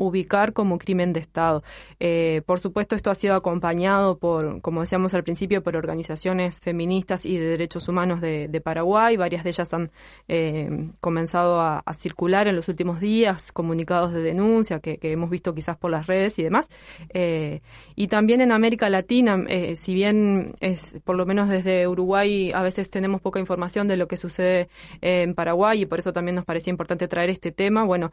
ubicar 0.03 0.53
como 0.53 0.77
crimen 0.77 1.13
de 1.13 1.19
Estado. 1.19 1.63
Eh, 1.99 2.41
por 2.45 2.59
supuesto, 2.59 2.95
esto 2.95 3.11
ha 3.11 3.15
sido 3.15 3.35
acompañado 3.35 4.17
por, 4.17 4.61
como 4.61 4.81
decíamos 4.81 5.13
al 5.13 5.23
principio, 5.23 5.63
por 5.63 5.75
organizaciones 5.75 6.59
feministas 6.59 7.25
y 7.25 7.37
de 7.37 7.45
derechos 7.45 7.87
humanos 7.87 8.21
de, 8.21 8.61
Paraguay. 8.63 9.17
Varias 9.17 9.43
de 9.43 9.49
ellas 9.49 9.73
han 9.73 9.91
eh, 10.27 10.89
comenzado 10.99 11.59
a, 11.59 11.83
circular 11.97 12.47
en 12.47 12.55
los 12.55 12.67
últimos 12.69 12.99
días 12.99 13.51
comunicados 13.51 14.13
de 14.13 14.21
denuncia 14.21 14.79
que, 14.79 14.97
hemos 15.01 15.29
visto 15.29 15.53
quizás 15.53 15.77
por 15.77 15.91
las 15.91 16.07
redes 16.07 16.39
y 16.39 16.43
demás. 16.43 16.69
Eh, 17.09 17.61
y 17.95 18.07
también 18.07 18.41
en 18.41 18.51
América 18.51 18.89
Latina, 18.89 19.37
si 19.75 19.93
bien 19.93 20.55
es 20.59 20.97
por 21.03 21.15
lo 21.15 21.25
menos 21.25 21.49
desde 21.49 21.87
Uruguay 21.87 22.51
a 22.53 22.61
veces 22.61 22.89
tenemos 22.89 23.21
poca 23.21 23.39
información 23.39 23.87
de 23.87 23.97
lo 23.97 24.07
que 24.07 24.17
sucede 24.17 24.69
en 25.01 25.35
Paraguay 25.35 25.81
y 25.81 25.85
por 25.85 25.99
eso 25.99 26.13
también 26.13 26.35
nos 26.35 26.45
parecía 26.45 26.71
importante 26.71 27.07
traer 27.07 27.29
este 27.29 27.51
tema. 27.51 27.83
Bueno, 27.83 28.11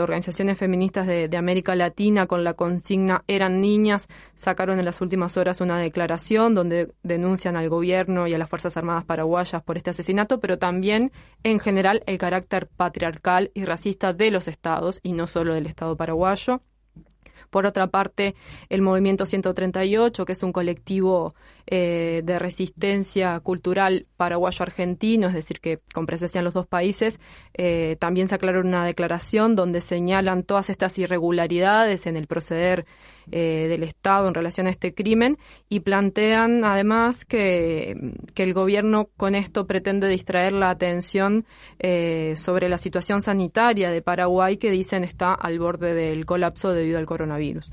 organizaciones 0.00 0.58
feministas 0.58 1.06
de 1.06 1.17
de, 1.26 1.36
América 1.36 1.74
Latina 1.74 2.26
con 2.26 2.44
la 2.44 2.54
consigna 2.54 3.24
Eran 3.26 3.60
niñas 3.60 4.08
sacaron 4.36 4.78
en 4.78 4.84
las 4.84 5.00
últimas 5.00 5.36
horas 5.36 5.60
una 5.60 5.78
declaración 5.78 6.54
donde 6.54 6.92
denuncian 7.02 7.56
al 7.56 7.68
gobierno 7.68 8.26
y 8.26 8.34
a 8.34 8.38
las 8.38 8.48
Fuerzas 8.48 8.76
Armadas 8.76 9.04
paraguayas 9.04 9.62
por 9.62 9.76
este 9.76 9.90
asesinato, 9.90 10.40
pero 10.40 10.58
también 10.58 11.12
en 11.42 11.58
general 11.58 12.02
el 12.06 12.18
carácter 12.18 12.68
patriarcal 12.68 13.50
y 13.54 13.64
racista 13.64 14.12
de 14.12 14.30
los 14.30 14.48
estados 14.48 15.00
y 15.02 15.12
no 15.12 15.26
solo 15.26 15.54
del 15.54 15.66
Estado 15.66 15.96
paraguayo. 15.96 16.62
Por 17.50 17.66
otra 17.66 17.86
parte, 17.88 18.34
el 18.68 18.82
Movimiento 18.82 19.26
138, 19.26 20.24
que 20.24 20.32
es 20.32 20.42
un 20.42 20.52
colectivo 20.52 21.34
eh, 21.66 22.22
de 22.24 22.38
resistencia 22.38 23.38
cultural 23.40 24.06
paraguayo-argentino, 24.16 25.28
es 25.28 25.34
decir, 25.34 25.60
que 25.60 25.80
con 25.94 26.06
presencia 26.06 26.38
en 26.38 26.44
los 26.44 26.54
dos 26.54 26.66
países, 26.66 27.20
eh, 27.54 27.96
también 27.98 28.28
se 28.28 28.34
aclaró 28.34 28.60
una 28.60 28.84
declaración 28.84 29.54
donde 29.56 29.80
señalan 29.80 30.42
todas 30.42 30.70
estas 30.70 30.98
irregularidades 30.98 32.06
en 32.06 32.16
el 32.16 32.26
proceder 32.26 32.86
eh, 33.30 33.66
del 33.68 33.82
Estado 33.82 34.28
en 34.28 34.34
relación 34.34 34.66
a 34.66 34.70
este 34.70 34.94
crimen 34.94 35.36
y 35.68 35.80
plantean 35.80 36.64
además 36.64 37.24
que, 37.24 38.14
que 38.34 38.42
el 38.42 38.54
gobierno 38.54 39.08
con 39.16 39.34
esto 39.34 39.66
pretende 39.66 40.08
distraer 40.08 40.52
la 40.52 40.70
atención 40.70 41.46
sobre 42.34 42.68
la 42.68 42.78
situación 42.78 43.20
sanitaria 43.20 43.90
de 43.90 44.02
Paraguay 44.02 44.56
que 44.56 44.70
dicen 44.70 45.04
está 45.04 45.34
al 45.34 45.58
borde 45.58 45.94
del 45.94 46.26
colapso 46.26 46.72
debido 46.72 46.98
al 46.98 47.06
coronavirus. 47.06 47.70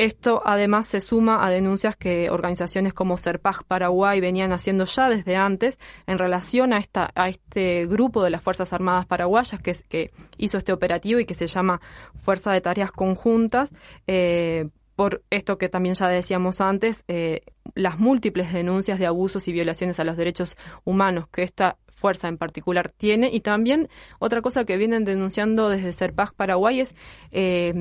Esto 0.00 0.40
además 0.46 0.86
se 0.86 1.02
suma 1.02 1.44
a 1.44 1.50
denuncias 1.50 1.94
que 1.94 2.30
organizaciones 2.30 2.94
como 2.94 3.18
Serpag 3.18 3.64
Paraguay 3.66 4.18
venían 4.18 4.50
haciendo 4.50 4.86
ya 4.86 5.10
desde 5.10 5.36
antes 5.36 5.78
en 6.06 6.16
relación 6.16 6.72
a, 6.72 6.78
esta, 6.78 7.10
a 7.14 7.28
este 7.28 7.84
grupo 7.84 8.24
de 8.24 8.30
las 8.30 8.42
Fuerzas 8.42 8.72
Armadas 8.72 9.04
Paraguayas 9.04 9.60
que, 9.60 9.76
que 9.90 10.10
hizo 10.38 10.56
este 10.56 10.72
operativo 10.72 11.20
y 11.20 11.26
que 11.26 11.34
se 11.34 11.46
llama 11.46 11.82
Fuerza 12.14 12.50
de 12.50 12.62
Tareas 12.62 12.92
Conjuntas. 12.92 13.74
Eh, 14.06 14.70
por 15.00 15.22
esto 15.30 15.56
que 15.56 15.70
también 15.70 15.94
ya 15.94 16.08
decíamos 16.08 16.60
antes, 16.60 17.04
eh, 17.08 17.40
las 17.74 17.98
múltiples 17.98 18.52
denuncias 18.52 18.98
de 18.98 19.06
abusos 19.06 19.48
y 19.48 19.52
violaciones 19.52 19.98
a 19.98 20.04
los 20.04 20.14
derechos 20.18 20.58
humanos 20.84 21.26
que 21.32 21.42
esta 21.42 21.78
fuerza 21.88 22.28
en 22.28 22.36
particular 22.36 22.90
tiene. 22.90 23.30
Y 23.32 23.40
también 23.40 23.88
otra 24.18 24.42
cosa 24.42 24.66
que 24.66 24.76
vienen 24.76 25.06
denunciando 25.06 25.70
desde 25.70 25.94
Serpag 25.94 26.34
Paraguay 26.34 26.80
es 26.80 26.94
eh, 27.30 27.72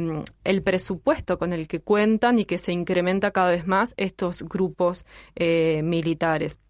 el 0.46 0.64
presupuesto 0.64 1.38
con 1.38 1.52
el 1.52 1.68
que 1.68 1.82
cuentan 1.82 2.40
y 2.40 2.46
que 2.46 2.58
se 2.58 2.72
incrementa 2.72 3.32
cada 3.32 3.50
vez 3.50 3.68
más 3.68 3.94
estos 3.98 4.42
grupos 4.44 5.06
eh, 5.36 5.82
militares. 5.84 6.62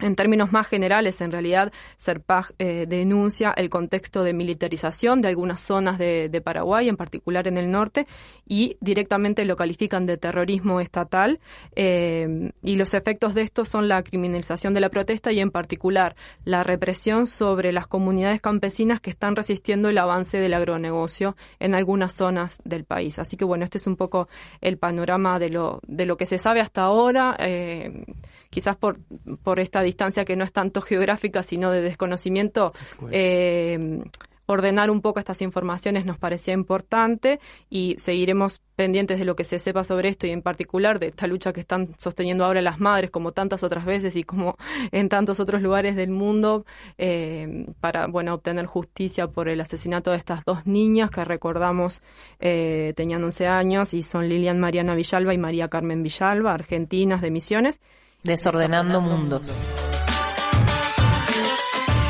En 0.00 0.16
términos 0.16 0.50
más 0.50 0.66
generales, 0.66 1.20
en 1.20 1.30
realidad, 1.30 1.72
Serpag 1.98 2.52
eh, 2.58 2.84
denuncia 2.88 3.54
el 3.56 3.70
contexto 3.70 4.24
de 4.24 4.32
militarización 4.32 5.20
de 5.20 5.28
algunas 5.28 5.60
zonas 5.60 5.98
de, 5.98 6.42
Paraguay, 6.44 6.88
en 6.88 6.96
particular 6.96 7.46
en 7.46 7.56
el 7.56 7.70
norte, 7.70 8.08
y 8.44 8.76
directamente 8.80 9.44
lo 9.44 9.54
califican 9.54 10.04
de 10.04 10.16
terrorismo 10.16 10.80
estatal. 10.80 11.38
Eh, 11.76 12.50
y 12.60 12.74
los 12.74 12.92
efectos 12.92 13.34
de 13.34 13.42
esto 13.42 13.64
son 13.64 13.86
la 13.86 14.02
criminalización 14.02 14.74
de 14.74 14.80
la 14.80 14.88
protesta 14.88 15.30
y, 15.30 15.38
en 15.38 15.52
particular, 15.52 16.16
la 16.44 16.64
represión 16.64 17.26
sobre 17.26 17.70
las 17.70 17.86
comunidades 17.86 18.40
campesinas 18.40 19.00
que 19.00 19.10
están 19.10 19.36
resistiendo 19.36 19.88
el 19.88 19.98
avance 19.98 20.38
del 20.38 20.54
agronegocio 20.54 21.36
en 21.60 21.76
algunas 21.76 22.12
zonas 22.12 22.58
del 22.64 22.84
país. 22.84 23.20
Así 23.20 23.36
que, 23.36 23.44
bueno, 23.44 23.62
este 23.62 23.78
es 23.78 23.86
un 23.86 23.94
poco 23.94 24.28
el 24.60 24.76
panorama 24.76 25.38
de 25.38 25.50
lo, 25.50 25.78
de 25.86 26.04
lo 26.04 26.16
que 26.16 26.26
se 26.26 26.38
sabe 26.38 26.60
hasta 26.60 26.82
ahora. 26.82 27.36
Eh, 27.38 28.04
quizás 28.54 28.76
por, 28.76 29.00
por 29.42 29.58
esta 29.58 29.82
distancia 29.82 30.24
que 30.24 30.36
no 30.36 30.44
es 30.44 30.52
tanto 30.52 30.80
geográfica, 30.80 31.42
sino 31.42 31.72
de 31.72 31.82
desconocimiento, 31.82 32.72
eh, 33.10 34.00
ordenar 34.46 34.90
un 34.90 35.00
poco 35.00 35.18
estas 35.18 35.40
informaciones 35.42 36.04
nos 36.04 36.18
parecía 36.18 36.54
importante 36.54 37.40
y 37.70 37.96
seguiremos 37.98 38.60
pendientes 38.76 39.18
de 39.18 39.24
lo 39.24 39.36
que 39.36 39.44
se 39.44 39.58
sepa 39.58 39.84
sobre 39.84 40.08
esto 40.08 40.26
y 40.26 40.30
en 40.30 40.42
particular 40.42 40.98
de 40.98 41.08
esta 41.08 41.26
lucha 41.26 41.52
que 41.52 41.60
están 41.60 41.94
sosteniendo 41.98 42.44
ahora 42.44 42.60
las 42.60 42.80
madres 42.80 43.10
como 43.10 43.32
tantas 43.32 43.62
otras 43.62 43.84
veces 43.84 44.16
y 44.16 44.24
como 44.24 44.56
en 44.92 45.08
tantos 45.08 45.40
otros 45.40 45.62
lugares 45.62 45.96
del 45.96 46.10
mundo 46.10 46.66
eh, 46.98 47.66
para 47.80 48.06
bueno 48.06 48.34
obtener 48.34 48.66
justicia 48.66 49.28
por 49.28 49.48
el 49.48 49.60
asesinato 49.60 50.10
de 50.10 50.18
estas 50.18 50.44
dos 50.44 50.66
niñas 50.66 51.10
que 51.10 51.24
recordamos 51.24 52.02
eh, 52.38 52.92
tenían 52.96 53.24
11 53.24 53.46
años 53.46 53.94
y 53.94 54.02
son 54.02 54.28
Lilian 54.28 54.60
Mariana 54.60 54.94
Villalba 54.94 55.32
y 55.32 55.38
María 55.38 55.68
Carmen 55.68 56.02
Villalba 56.02 56.52
argentinas 56.52 57.22
de 57.22 57.30
Misiones 57.30 57.80
Desordenando 58.24 59.02
Mundos. 59.02 59.46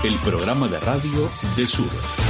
El 0.04 0.14
programa 0.18 0.68
de 0.68 0.78
radio 0.78 1.28
de 1.56 1.66
Sur. 1.66 2.23